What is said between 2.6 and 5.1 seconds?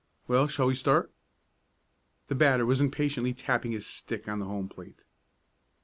was impatiently tapping his stick on the home plate.